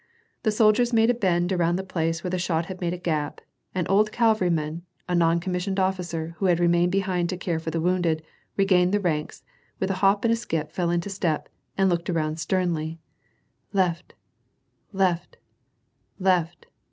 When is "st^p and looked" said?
11.09-12.09